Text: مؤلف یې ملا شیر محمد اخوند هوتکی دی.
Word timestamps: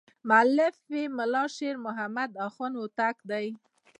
مؤلف 0.29 0.75
یې 0.95 1.03
ملا 1.17 1.43
شیر 1.55 1.75
محمد 1.85 2.31
اخوند 2.47 2.73
هوتکی 2.79 3.23
دی. 3.31 3.47